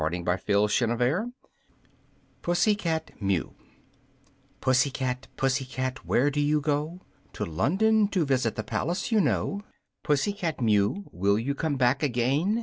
[Illustration: 0.01 1.31
Pussy 2.41 2.73
cat 2.73 3.11
Mew] 3.21 3.21
Pussy 3.21 3.21
cat 3.21 3.21
Mew 3.21 3.53
"_Pussy 4.59 4.91
cat, 4.91 5.27
Pussy 5.37 5.63
cat, 5.63 6.03
where 6.07 6.31
do 6.31 6.41
you 6.41 6.59
go?" 6.59 7.01
"To 7.33 7.45
London, 7.45 8.07
to 8.07 8.25
visit 8.25 8.55
the 8.55 8.63
palace, 8.63 9.11
you 9.11 9.21
know." 9.21 9.61
"Pussy 10.01 10.33
cat 10.33 10.59
Mew, 10.59 11.03
will 11.11 11.37
you 11.37 11.53
come 11.53 11.75
back 11.75 12.01
again?" 12.01 12.57